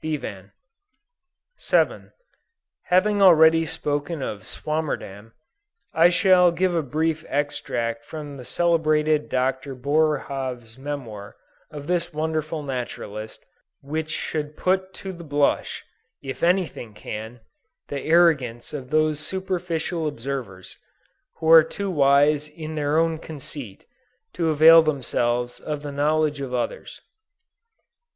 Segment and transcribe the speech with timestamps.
[0.00, 0.52] Bevan.
[1.64, 2.12] Having
[3.20, 5.32] already spoken of Swammerdam,
[5.92, 9.74] I shall give a brief extract from the celebrated Dr.
[9.74, 11.34] Boerhaave's memoir
[11.72, 13.44] of this wonderful naturalist,
[13.80, 15.84] which should put to the blush,
[16.22, 17.40] if any thing can,
[17.88, 20.78] the arrogance of those superficial observers
[21.38, 23.86] who are too wise in their own conceit,
[24.34, 27.00] to avail themselves of the knowledge of others.